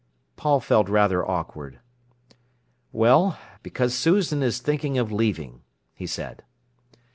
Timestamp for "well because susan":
2.91-4.41